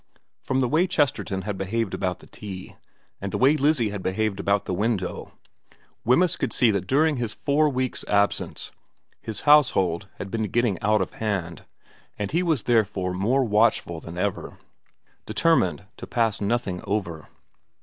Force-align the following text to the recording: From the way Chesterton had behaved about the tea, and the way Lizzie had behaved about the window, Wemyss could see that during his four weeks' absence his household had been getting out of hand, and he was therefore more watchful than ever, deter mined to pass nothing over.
From 0.41 0.61
the 0.61 0.67
way 0.67 0.87
Chesterton 0.87 1.43
had 1.43 1.59
behaved 1.59 1.93
about 1.93 2.21
the 2.21 2.25
tea, 2.25 2.75
and 3.21 3.31
the 3.31 3.37
way 3.37 3.55
Lizzie 3.55 3.91
had 3.91 4.01
behaved 4.01 4.39
about 4.39 4.65
the 4.65 4.73
window, 4.73 5.33
Wemyss 6.03 6.37
could 6.37 6.51
see 6.51 6.71
that 6.71 6.87
during 6.87 7.17
his 7.17 7.35
four 7.35 7.69
weeks' 7.69 8.03
absence 8.07 8.71
his 9.21 9.41
household 9.41 10.07
had 10.17 10.31
been 10.31 10.45
getting 10.49 10.81
out 10.81 11.03
of 11.03 11.11
hand, 11.13 11.65
and 12.17 12.31
he 12.31 12.41
was 12.41 12.63
therefore 12.63 13.13
more 13.13 13.43
watchful 13.43 13.99
than 13.99 14.17
ever, 14.17 14.57
deter 15.27 15.55
mined 15.55 15.85
to 15.97 16.07
pass 16.07 16.41
nothing 16.41 16.81
over. 16.85 17.27